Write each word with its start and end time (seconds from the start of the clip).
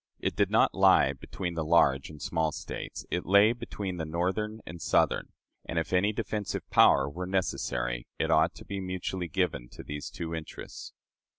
It 0.19 0.35
did 0.35 0.49
not 0.49 0.73
lie 0.73 1.13
between 1.13 1.53
the 1.53 1.63
large 1.63 2.09
and 2.09 2.19
small 2.19 2.51
States; 2.51 3.05
it 3.11 3.23
lay 3.23 3.53
between 3.53 3.97
the 3.97 4.03
Northern 4.05 4.59
and 4.65 4.81
Southern; 4.81 5.31
and, 5.63 5.77
if 5.77 5.93
any 5.93 6.11
defensive 6.11 6.67
power 6.71 7.07
were 7.07 7.27
necessary, 7.27 8.07
it 8.17 8.31
ought 8.31 8.55
to 8.55 8.65
be 8.65 8.79
mutually 8.79 9.27
given 9.27 9.69
to 9.69 9.83
these 9.83 10.09
two 10.09 10.33
interests." 10.33 10.93